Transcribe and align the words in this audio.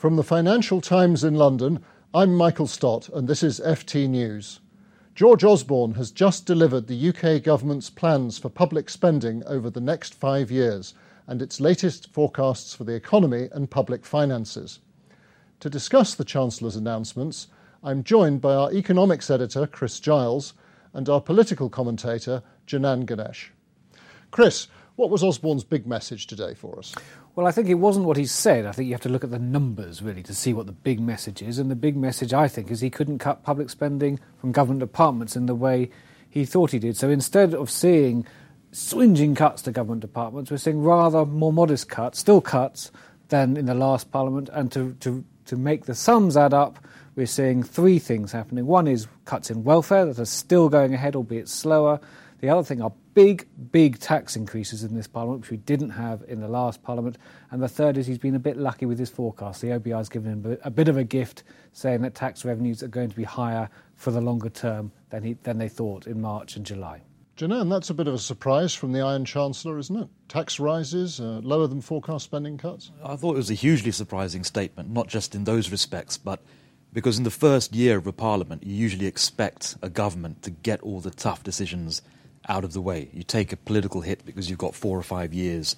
From 0.00 0.16
the 0.16 0.24
Financial 0.24 0.80
Times 0.80 1.24
in 1.24 1.34
London, 1.34 1.84
I'm 2.14 2.34
Michael 2.34 2.66
Stott, 2.66 3.10
and 3.10 3.28
this 3.28 3.42
is 3.42 3.60
FT 3.60 4.08
News. 4.08 4.60
George 5.14 5.44
Osborne 5.44 5.92
has 5.96 6.10
just 6.10 6.46
delivered 6.46 6.86
the 6.86 7.10
UK 7.10 7.42
government's 7.42 7.90
plans 7.90 8.38
for 8.38 8.48
public 8.48 8.88
spending 8.88 9.44
over 9.44 9.68
the 9.68 9.78
next 9.78 10.14
five 10.14 10.50
years 10.50 10.94
and 11.26 11.42
its 11.42 11.60
latest 11.60 12.10
forecasts 12.14 12.72
for 12.72 12.84
the 12.84 12.94
economy 12.94 13.50
and 13.52 13.70
public 13.70 14.06
finances. 14.06 14.78
To 15.60 15.68
discuss 15.68 16.14
the 16.14 16.24
Chancellor's 16.24 16.76
announcements, 16.76 17.48
I'm 17.84 18.02
joined 18.02 18.40
by 18.40 18.54
our 18.54 18.72
economics 18.72 19.28
editor, 19.28 19.66
Chris 19.66 20.00
Giles, 20.00 20.54
and 20.94 21.10
our 21.10 21.20
political 21.20 21.68
commentator, 21.68 22.42
Janan 22.66 23.04
Ganesh. 23.04 23.52
Chris, 24.30 24.68
what 25.00 25.08
was 25.08 25.24
Osborne's 25.24 25.64
big 25.64 25.86
message 25.86 26.26
today 26.26 26.52
for 26.52 26.78
us? 26.78 26.94
Well, 27.34 27.46
I 27.46 27.52
think 27.52 27.68
it 27.68 27.74
wasn't 27.76 28.04
what 28.04 28.18
he 28.18 28.26
said. 28.26 28.66
I 28.66 28.72
think 28.72 28.86
you 28.86 28.92
have 28.92 29.00
to 29.00 29.08
look 29.08 29.24
at 29.24 29.30
the 29.30 29.38
numbers 29.38 30.02
really 30.02 30.22
to 30.24 30.34
see 30.34 30.52
what 30.52 30.66
the 30.66 30.72
big 30.72 31.00
message 31.00 31.40
is. 31.40 31.58
And 31.58 31.70
the 31.70 31.74
big 31.74 31.96
message, 31.96 32.34
I 32.34 32.48
think, 32.48 32.70
is 32.70 32.82
he 32.82 32.90
couldn't 32.90 33.18
cut 33.18 33.42
public 33.42 33.70
spending 33.70 34.20
from 34.38 34.52
government 34.52 34.80
departments 34.80 35.36
in 35.36 35.46
the 35.46 35.54
way 35.54 35.90
he 36.28 36.44
thought 36.44 36.72
he 36.72 36.78
did. 36.78 36.98
So 36.98 37.08
instead 37.08 37.54
of 37.54 37.70
seeing 37.70 38.26
swinging 38.72 39.34
cuts 39.34 39.62
to 39.62 39.72
government 39.72 40.02
departments, 40.02 40.50
we're 40.50 40.58
seeing 40.58 40.82
rather 40.82 41.24
more 41.24 41.50
modest 41.52 41.88
cuts, 41.88 42.18
still 42.18 42.42
cuts, 42.42 42.92
than 43.30 43.56
in 43.56 43.64
the 43.64 43.74
last 43.74 44.12
parliament. 44.12 44.50
And 44.52 44.70
to, 44.72 44.92
to, 45.00 45.24
to 45.46 45.56
make 45.56 45.86
the 45.86 45.94
sums 45.94 46.36
add 46.36 46.52
up, 46.52 46.78
we're 47.16 47.24
seeing 47.24 47.62
three 47.62 47.98
things 47.98 48.32
happening. 48.32 48.66
One 48.66 48.86
is 48.86 49.08
cuts 49.24 49.50
in 49.50 49.64
welfare 49.64 50.04
that 50.04 50.18
are 50.18 50.26
still 50.26 50.68
going 50.68 50.92
ahead, 50.92 51.16
albeit 51.16 51.48
slower. 51.48 52.00
The 52.40 52.50
other 52.50 52.62
thing 52.62 52.82
are 52.82 52.92
big, 53.14 53.46
big 53.72 53.98
tax 53.98 54.36
increases 54.36 54.84
in 54.84 54.94
this 54.94 55.06
Parliament, 55.06 55.42
which 55.42 55.50
we 55.50 55.56
didn't 55.58 55.90
have 55.90 56.22
in 56.28 56.40
the 56.40 56.48
last 56.48 56.82
Parliament. 56.82 57.18
And 57.50 57.62
the 57.62 57.68
third 57.68 57.96
is 57.96 58.06
he's 58.06 58.18
been 58.18 58.34
a 58.34 58.40
bit 58.40 58.56
lucky 58.56 58.86
with 58.86 58.98
his 58.98 59.10
forecast. 59.10 59.60
The 59.60 59.68
OBR 59.68 59.96
has 59.96 60.08
given 60.08 60.32
him 60.32 60.58
a 60.62 60.70
bit 60.70 60.88
of 60.88 60.96
a 60.96 61.04
gift, 61.04 61.44
saying 61.72 62.02
that 62.02 62.14
tax 62.14 62.44
revenues 62.44 62.82
are 62.82 62.88
going 62.88 63.10
to 63.10 63.16
be 63.16 63.24
higher 63.24 63.68
for 63.94 64.10
the 64.10 64.20
longer 64.20 64.48
term 64.48 64.92
than, 65.10 65.22
he, 65.22 65.34
than 65.42 65.58
they 65.58 65.68
thought 65.68 66.06
in 66.06 66.20
March 66.20 66.56
and 66.56 66.64
July. 66.64 67.02
Janan, 67.36 67.70
that's 67.70 67.88
a 67.88 67.94
bit 67.94 68.06
of 68.06 68.12
a 68.12 68.18
surprise 68.18 68.74
from 68.74 68.92
the 68.92 69.00
Iron 69.00 69.24
Chancellor, 69.24 69.78
isn't 69.78 69.96
it? 69.96 70.08
Tax 70.28 70.60
rises, 70.60 71.20
uh, 71.20 71.40
lower 71.42 71.66
than 71.66 71.80
forecast 71.80 72.26
spending 72.26 72.58
cuts? 72.58 72.90
I 73.02 73.16
thought 73.16 73.32
it 73.32 73.38
was 73.38 73.50
a 73.50 73.54
hugely 73.54 73.92
surprising 73.92 74.44
statement, 74.44 74.90
not 74.90 75.08
just 75.08 75.34
in 75.34 75.44
those 75.44 75.70
respects, 75.70 76.18
but 76.18 76.40
because 76.92 77.16
in 77.16 77.24
the 77.24 77.30
first 77.30 77.74
year 77.74 77.96
of 77.96 78.06
a 78.06 78.12
parliament, 78.12 78.62
you 78.64 78.74
usually 78.74 79.06
expect 79.06 79.76
a 79.80 79.88
government 79.88 80.42
to 80.42 80.50
get 80.50 80.82
all 80.82 81.00
the 81.00 81.10
tough 81.10 81.42
decisions 81.42 82.02
out 82.50 82.64
of 82.64 82.72
the 82.72 82.80
way. 82.80 83.08
You 83.14 83.22
take 83.22 83.52
a 83.52 83.56
political 83.56 84.00
hit 84.00 84.26
because 84.26 84.50
you've 84.50 84.58
got 84.58 84.74
four 84.74 84.98
or 84.98 85.02
five 85.04 85.32
years 85.32 85.76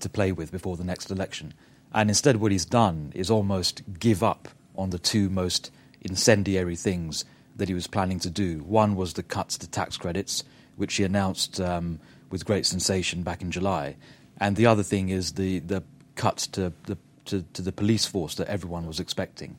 to 0.00 0.08
play 0.08 0.32
with 0.32 0.50
before 0.50 0.76
the 0.76 0.84
next 0.84 1.10
election. 1.10 1.54
And 1.94 2.10
instead, 2.10 2.36
what 2.36 2.52
he's 2.52 2.66
done 2.66 3.12
is 3.14 3.30
almost 3.30 3.82
give 3.98 4.22
up 4.22 4.48
on 4.76 4.90
the 4.90 4.98
two 4.98 5.30
most 5.30 5.70
incendiary 6.02 6.76
things 6.76 7.24
that 7.56 7.68
he 7.68 7.74
was 7.74 7.86
planning 7.86 8.18
to 8.20 8.30
do. 8.30 8.58
One 8.58 8.96
was 8.96 9.14
the 9.14 9.22
cuts 9.22 9.56
to 9.58 9.70
tax 9.70 9.96
credits, 9.96 10.44
which 10.76 10.96
he 10.96 11.04
announced 11.04 11.60
um, 11.60 12.00
with 12.30 12.44
great 12.44 12.66
sensation 12.66 13.22
back 13.22 13.40
in 13.40 13.50
July. 13.50 13.96
And 14.38 14.56
the 14.56 14.66
other 14.66 14.82
thing 14.82 15.08
is 15.08 15.32
the, 15.32 15.60
the 15.60 15.82
cuts 16.16 16.46
to 16.48 16.72
the, 16.86 16.98
to, 17.26 17.44
to 17.52 17.62
the 17.62 17.72
police 17.72 18.06
force 18.06 18.34
that 18.36 18.48
everyone 18.48 18.86
was 18.86 19.00
expecting. 19.00 19.56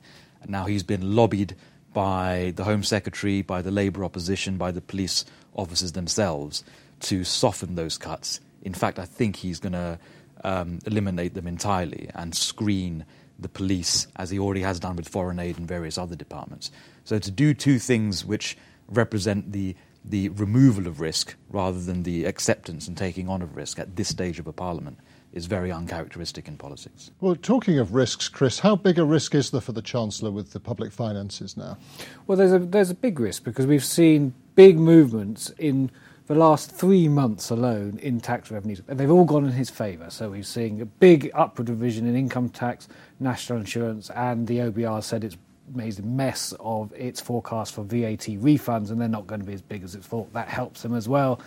Now 0.48 0.66
he's 0.66 0.84
been 0.84 1.16
lobbied 1.16 1.56
by 1.94 2.54
the 2.56 2.64
Home 2.64 2.84
Secretary, 2.84 3.42
by 3.42 3.62
the 3.62 3.72
Labour 3.72 4.04
opposition, 4.04 4.58
by 4.58 4.72
the 4.72 4.82
police 4.82 5.26
officers 5.56 5.94
themselves 5.94 6.64
to 7.02 7.24
soften 7.24 7.76
those 7.76 7.98
cuts. 7.98 8.40
In 8.62 8.74
fact, 8.74 9.00
I 9.00 9.06
think 9.06 9.38
he's 9.38 9.60
going 9.60 9.74
to 9.74 10.00
um, 10.44 10.80
eliminate 10.86 11.34
them 11.34 11.48
entirely 11.48 12.10
and 12.14 12.36
screen 12.36 13.06
the 13.38 13.50
police, 13.50 14.08
as 14.18 14.30
he 14.30 14.40
already 14.40 14.62
has 14.62 14.80
done 14.80 14.98
with 14.98 15.08
foreign 15.08 15.40
aid 15.40 15.58
and 15.58 15.68
various 15.68 15.98
other 15.98 16.16
departments. 16.16 16.72
So, 17.06 17.20
to 17.20 17.32
do 17.32 17.54
two 17.54 17.80
things 17.80 18.26
which 18.26 18.58
represent 18.88 19.52
the 19.52 19.76
the 20.04 20.30
removal 20.30 20.88
of 20.88 21.02
risk 21.02 21.36
rather 21.50 21.80
than 21.80 22.04
the 22.04 22.24
acceptance 22.24 22.88
and 22.88 22.98
taking 22.98 23.28
on 23.28 23.42
of 23.42 23.56
risk 23.58 23.78
at 23.80 23.98
this 23.98 24.08
stage 24.08 24.40
of 24.40 24.48
a 24.48 24.54
parliament 24.54 24.98
is 25.34 25.46
very 25.46 25.72
uncharacteristic 25.72 26.48
in 26.48 26.58
politics. 26.58 27.12
Well, 27.22 27.36
talking 27.36 27.78
of 27.78 27.94
risks, 27.94 28.28
Chris, 28.28 28.60
how 28.60 28.76
big 28.76 28.98
a 28.98 29.06
risk 29.06 29.36
is 29.36 29.52
there 29.52 29.62
for 29.62 29.74
the 29.74 29.82
Chancellor 29.82 30.32
with 30.32 30.52
the 30.52 30.60
public 30.60 30.92
finances 30.92 31.56
now? 31.56 31.78
Well, 32.26 32.38
there's 32.38 32.54
a, 32.54 32.60
there's 32.60 32.90
a 32.90 32.96
big 32.96 33.20
risk 33.20 33.44
because 33.44 33.68
we've 33.68 33.84
seen 33.84 34.34
big 34.56 34.78
movements 34.78 35.52
in 35.52 35.92
the 36.28 36.36
last 36.36 36.72
three 36.72 37.08
months 37.08 37.50
alone 37.50 38.00
in 38.04 38.22
tax 38.22 38.52
revenues, 38.52 38.82
and 38.88 39.00
they've 39.00 39.10
all 39.10 39.26
gone 39.26 39.46
in 39.46 39.52
his 39.52 39.70
favour. 39.70 40.10
So 40.10 40.30
we're 40.30 40.44
seeing 40.44 40.80
a 40.82 40.86
big 40.86 41.32
upward 41.34 41.70
revision 41.70 42.08
in 42.08 42.16
income 42.16 42.50
tax, 42.50 42.88
national 43.20 43.60
insurance, 43.60 44.12
and 44.12 44.46
the 44.46 44.60
OBR 44.60 45.04
said 45.04 45.24
it's 45.24 45.38
made 45.74 45.98
a 46.00 46.04
mess 46.04 46.54
of 46.60 46.94
its 46.94 47.20
forecast 47.20 47.74
for 47.74 47.84
VAT 47.84 48.28
refunds, 48.42 48.92
and 48.92 49.00
they're 49.02 49.08
not 49.08 49.28
going 49.28 49.42
to 49.42 49.48
be 49.48 49.54
as 49.54 49.62
big 49.62 49.84
as 49.84 49.96
it 49.96 50.04
thought. 50.04 50.32
That 50.34 50.48
helps 50.48 50.82
them 50.82 50.94
as 50.94 51.08
well. 51.08 51.40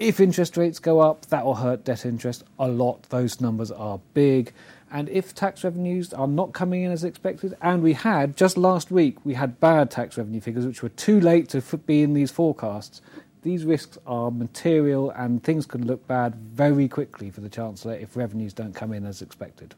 If 0.00 0.18
interest 0.18 0.56
rates 0.56 0.78
go 0.78 1.00
up, 1.00 1.26
that 1.26 1.44
will 1.44 1.56
hurt 1.56 1.84
debt 1.84 2.06
interest 2.06 2.42
a 2.58 2.66
lot. 2.66 3.02
Those 3.10 3.38
numbers 3.38 3.70
are 3.70 4.00
big. 4.14 4.50
And 4.90 5.10
if 5.10 5.34
tax 5.34 5.62
revenues 5.62 6.14
are 6.14 6.26
not 6.26 6.54
coming 6.54 6.84
in 6.84 6.90
as 6.90 7.04
expected, 7.04 7.54
and 7.60 7.82
we 7.82 7.92
had 7.92 8.34
just 8.34 8.56
last 8.56 8.90
week, 8.90 9.18
we 9.26 9.34
had 9.34 9.60
bad 9.60 9.90
tax 9.90 10.16
revenue 10.16 10.40
figures 10.40 10.64
which 10.64 10.82
were 10.82 10.88
too 10.88 11.20
late 11.20 11.50
to 11.50 11.60
be 11.76 12.00
in 12.00 12.14
these 12.14 12.30
forecasts. 12.30 13.02
These 13.42 13.66
risks 13.66 13.98
are 14.06 14.30
material, 14.30 15.10
and 15.10 15.42
things 15.42 15.66
could 15.66 15.84
look 15.84 16.06
bad 16.06 16.34
very 16.34 16.88
quickly 16.88 17.30
for 17.30 17.42
the 17.42 17.50
Chancellor 17.50 17.92
if 17.92 18.16
revenues 18.16 18.54
don't 18.54 18.74
come 18.74 18.94
in 18.94 19.04
as 19.04 19.20
expected. 19.20 19.74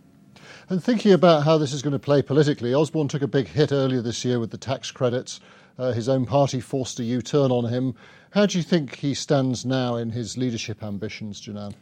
And 0.68 0.82
thinking 0.82 1.12
about 1.12 1.42
how 1.42 1.58
this 1.58 1.72
is 1.72 1.82
going 1.82 1.94
to 1.94 1.98
play 1.98 2.22
politically, 2.22 2.74
Osborne 2.74 3.08
took 3.08 3.22
a 3.22 3.26
big 3.26 3.48
hit 3.48 3.72
earlier 3.72 4.00
this 4.00 4.24
year 4.24 4.38
with 4.38 4.52
the 4.52 4.56
tax 4.56 4.92
credits. 4.92 5.40
Uh, 5.78 5.90
his 5.90 6.08
own 6.08 6.26
party 6.26 6.60
forced 6.60 7.00
a 7.00 7.04
U 7.04 7.22
turn 7.22 7.50
on 7.50 7.68
him. 7.68 7.96
How 8.32 8.46
do 8.46 8.56
you 8.56 8.64
think 8.64 8.96
he 8.96 9.12
stands 9.12 9.66
now 9.66 9.96
in 9.96 10.10
his 10.10 10.38
leadership 10.38 10.82
ambitions, 10.82 11.38
Janan? 11.38 11.74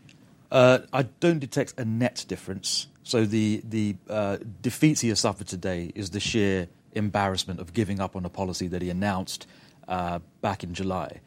Uh, 0.50 0.81
I 0.93 1.03
don't 1.03 1.38
detect 1.38 1.75
a 1.78 1.84
net 1.84 2.25
difference. 2.27 2.88
So 3.05 3.25
the 3.25 3.62
the 3.65 3.94
uh, 4.09 4.38
defeats 4.60 5.00
he 5.00 5.10
has 5.10 5.21
suffered 5.21 5.47
today 5.47 5.93
is 5.94 6.10
the 6.10 6.19
sheer 6.19 6.66
embarrassment 6.93 7.60
of 7.60 7.72
giving 7.72 8.00
up 8.00 8.16
on 8.16 8.25
a 8.25 8.28
policy 8.28 8.66
that 8.66 8.83
he 8.83 8.91
announced 8.91 9.47
uh, 9.87 10.19
back 10.41 10.65
in 10.65 10.75
July, 10.75 11.21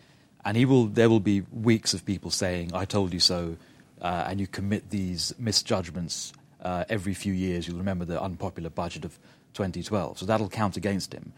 and 0.43 0.57
he 0.57 0.65
will. 0.65 0.87
There 0.87 1.09
will 1.09 1.21
be 1.21 1.43
weeks 1.53 1.93
of 1.93 2.05
people 2.05 2.29
saying, 2.29 2.71
"I 2.73 2.83
told 2.83 3.13
you 3.13 3.21
so," 3.21 3.55
uh, 4.01 4.25
and 4.27 4.41
you 4.41 4.47
commit 4.47 4.89
these 4.89 5.33
misjudgments 5.39 6.33
uh, 6.61 6.83
every 6.89 7.13
few 7.13 7.31
years. 7.31 7.65
You'll 7.65 7.77
remember 7.77 8.03
the 8.03 8.21
unpopular 8.21 8.69
budget 8.69 9.05
of 9.05 9.17
2012, 9.53 10.19
so 10.19 10.25
that'll 10.25 10.49
count 10.49 10.75
against 10.75 11.13
him. 11.13 11.31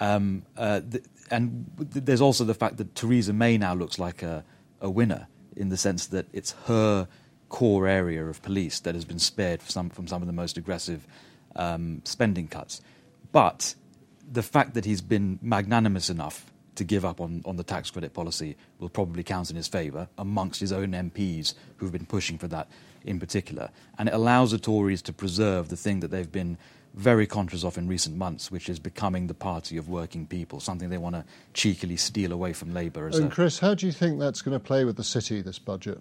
Um, 0.00 0.44
uh, 0.56 0.80
th- 0.80 1.04
and 1.30 1.66
th- 1.92 2.04
there's 2.04 2.20
also 2.20 2.44
the 2.44 2.54
fact 2.54 2.76
that 2.78 2.94
Theresa 2.94 3.32
May 3.32 3.58
now 3.58 3.74
looks 3.74 3.98
like 3.98 4.22
a, 4.22 4.44
a 4.80 4.90
winner 4.90 5.28
in 5.56 5.68
the 5.68 5.76
sense 5.76 6.06
that 6.06 6.26
it's 6.32 6.52
her 6.66 7.08
core 7.48 7.86
area 7.86 8.24
of 8.26 8.42
police 8.42 8.80
that 8.80 8.94
has 8.94 9.04
been 9.04 9.18
spared 9.18 9.62
some, 9.62 9.90
from 9.90 10.08
some 10.08 10.22
of 10.22 10.26
the 10.26 10.32
most 10.32 10.56
aggressive 10.56 11.06
um, 11.56 12.00
spending 12.04 12.48
cuts. 12.48 12.80
But 13.30 13.74
the 14.30 14.42
fact 14.42 14.74
that 14.74 14.84
he's 14.84 15.02
been 15.02 15.38
magnanimous 15.42 16.08
enough 16.08 16.46
to 16.74 16.84
give 16.84 17.04
up 17.04 17.20
on, 17.20 17.42
on 17.44 17.56
the 17.56 17.62
tax 17.62 17.90
credit 17.90 18.14
policy 18.14 18.56
will 18.78 18.88
probably 18.88 19.22
count 19.22 19.50
in 19.50 19.56
his 19.56 19.68
favour 19.68 20.08
amongst 20.16 20.60
his 20.60 20.72
own 20.72 20.92
MPs 20.92 21.54
who've 21.76 21.92
been 21.92 22.06
pushing 22.06 22.38
for 22.38 22.48
that 22.48 22.68
in 23.04 23.20
particular. 23.20 23.70
And 23.98 24.08
it 24.08 24.14
allows 24.14 24.52
the 24.52 24.58
Tories 24.58 25.02
to 25.02 25.12
preserve 25.12 25.68
the 25.68 25.76
thing 25.76 26.00
that 26.00 26.10
they've 26.10 26.30
been 26.30 26.56
very 26.94 27.26
conscious 27.26 27.64
of 27.64 27.78
in 27.78 27.88
recent 27.88 28.16
months, 28.16 28.50
which 28.50 28.68
is 28.68 28.78
becoming 28.78 29.26
the 29.26 29.34
party 29.34 29.76
of 29.76 29.88
working 29.88 30.26
people, 30.26 30.60
something 30.60 30.90
they 30.90 30.98
want 30.98 31.14
to 31.14 31.24
cheekily 31.54 31.96
steal 31.96 32.32
away 32.32 32.52
from 32.52 32.74
Labour. 32.74 33.06
and 33.06 33.14
a... 33.14 33.28
Chris, 33.28 33.58
how 33.58 33.74
do 33.74 33.86
you 33.86 33.92
think 33.92 34.18
that's 34.18 34.42
going 34.42 34.58
to 34.58 34.64
play 34.64 34.84
with 34.84 34.96
the 34.96 35.04
city, 35.04 35.40
this 35.40 35.58
budget? 35.58 36.00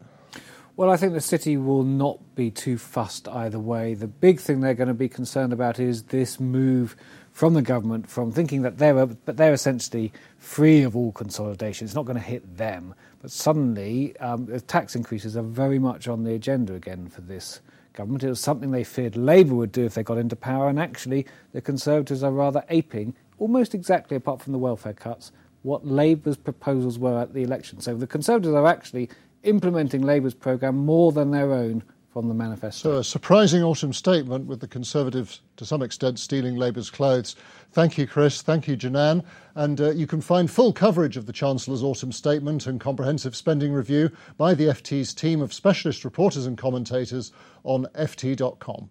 Well, 0.78 0.90
I 0.90 0.98
think 0.98 1.14
the 1.14 1.22
city 1.22 1.58
will 1.58 1.84
not 1.84 2.36
be 2.36 2.50
too 2.50 2.78
fussed 2.78 3.28
either 3.28 3.60
way. 3.60 3.94
The 3.94 4.08
big 4.08 4.40
thing 4.40 4.62
they're 4.62 4.74
going 4.74 4.88
to 4.88 4.94
be 4.94 5.10
concerned 5.10 5.54
about 5.54 5.80
is 5.80 6.04
this 6.04 6.40
move 6.40 6.96
from 7.32 7.54
the 7.54 7.62
government 7.62 8.10
from 8.10 8.32
thinking 8.32 8.62
that 8.64 8.78
they're 8.78 9.06
but 9.06 9.38
they're 9.38 9.54
essentially 9.54 10.12
free 10.38 10.84
of 10.84 10.96
all 10.96 11.12
consolidation. 11.12 11.86
It's 11.86 11.96
not 11.96 12.06
going 12.06 12.18
to 12.18 12.24
hit 12.24 12.58
them, 12.58 12.94
but 13.22 13.32
suddenly 13.32 14.18
um, 14.18 14.46
the 14.46 14.60
tax 14.62 14.96
increases 14.96 15.38
are 15.38 15.44
very 15.44 15.80
much 15.80 16.08
on 16.08 16.24
the 16.24 16.34
agenda 16.34 16.74
again 16.74 17.08
for 17.08 17.22
this 17.22 17.62
government. 17.94 18.24
It 18.24 18.30
was 18.30 18.40
something 18.40 18.72
they 18.72 18.84
feared 18.84 19.16
Labour 19.16 19.56
would 19.56 19.72
do 19.72 19.86
if 19.86 19.94
they 19.94 20.04
got 20.04 20.18
into 20.18 20.36
power, 20.36 20.70
and 20.70 20.80
actually, 20.80 21.26
the 21.54 21.62
Conservatives 21.62 22.24
are 22.24 22.32
rather 22.32 22.64
aping, 22.70 23.16
almost 23.38 23.74
exactly 23.74 24.18
apart 24.18 24.42
from 24.42 24.54
the 24.54 24.60
welfare 24.60 24.94
cuts, 24.94 25.32
what 25.64 25.86
Labour's 25.86 26.38
proposals 26.38 26.98
were 26.98 27.20
at 27.20 27.34
the 27.34 27.44
election. 27.44 27.82
So 27.82 27.96
the 27.96 28.08
Conservatives 28.08 28.54
are 28.54 28.68
actually 28.68 29.10
implementing 29.44 30.02
Labour's 30.02 30.34
programme 30.34 30.78
more 30.78 31.12
than 31.12 31.32
their 31.32 31.52
own 31.52 31.84
from 32.12 32.28
the 32.28 32.34
manifesto. 32.34 32.92
So, 32.92 32.98
a 32.98 33.04
surprising 33.04 33.64
autumn 33.64 33.94
statement 33.94 34.46
with 34.48 34.60
the 34.60 34.68
Conservatives, 34.68 35.42
to 35.58 35.66
some 35.66 35.82
extent, 35.82 36.20
stealing 36.20 36.56
Labour's 36.56 36.90
clothes. 36.90 37.36
Thank 37.72 37.98
you, 37.98 38.06
Chris. 38.06 38.42
Thank 38.42 38.68
you, 38.68 38.76
Janan. 38.76 39.24
And 39.56 39.80
uh, 39.80 39.92
you 39.92 40.08
can 40.08 40.22
find 40.22 40.50
full 40.50 40.74
coverage 40.74 41.16
of 41.16 41.26
the 41.26 41.34
Chancellor's 41.34 41.84
autumn 41.84 42.12
statement 42.12 42.68
and 42.68 42.80
comprehensive 42.80 43.36
spending 43.36 43.72
review 43.72 44.12
by 44.38 44.54
the 44.54 44.66
FT's 44.66 45.14
team 45.14 45.42
of 45.42 45.54
specialist 45.54 46.04
reporters 46.04 46.46
and 46.46 46.58
commentators 46.58 47.32
on 47.64 47.86
FT.com. 47.96 48.90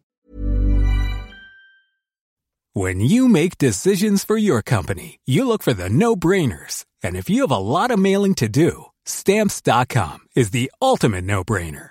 When 2.72 3.00
you 3.00 3.28
make 3.28 3.58
decisions 3.58 4.24
for 4.24 4.36
your 4.36 4.62
company, 4.62 5.18
you 5.26 5.44
look 5.44 5.62
for 5.62 5.74
the 5.74 5.90
no-brainers. 5.90 6.84
And 7.02 7.16
if 7.16 7.28
you 7.28 7.40
have 7.42 7.50
a 7.50 7.56
lot 7.56 7.90
of 7.90 7.98
mailing 7.98 8.34
to 8.36 8.48
do, 8.48 8.86
stamps.com 9.04 10.20
is 10.36 10.52
the 10.52 10.70
ultimate 10.80 11.24
no-brainer. 11.24 11.90